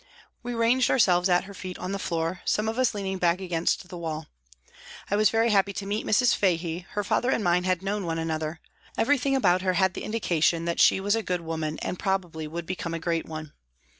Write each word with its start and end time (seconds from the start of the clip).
We 0.41 0.55
ranged 0.55 0.89
ourselves 0.89 1.29
at 1.29 1.43
her 1.43 1.53
feet 1.53 1.77
on 1.77 1.91
the 1.91 1.99
floor, 1.99 2.41
some 2.43 2.67
of 2.67 2.79
us 2.79 2.95
leaning 2.95 3.19
back 3.19 3.39
against 3.39 3.87
the 3.87 3.97
wall. 3.99 4.25
I 5.11 5.15
was 5.15 5.29
very 5.29 5.51
happy 5.51 5.73
to 5.73 5.85
meet 5.85 6.07
Mrs. 6.07 6.33
Fahey, 6.33 6.87
her 6.93 7.03
father 7.03 7.29
and 7.29 7.43
mine 7.43 7.65
had 7.65 7.83
known 7.83 8.07
one 8.07 8.17
another; 8.17 8.61
every 8.97 9.19
thing 9.19 9.35
about 9.35 9.61
her 9.61 9.73
had 9.73 9.93
the 9.93 10.03
indication 10.03 10.65
that 10.65 10.79
she 10.81 10.99
was 10.99 11.15
a 11.15 11.21
good 11.21 11.41
woman 11.41 11.77
and 11.83 11.99
probably 11.99 12.47
would 12.47 12.65
become 12.65 12.95
a 12.95 12.99
great 12.99 13.27
one. 13.27 13.53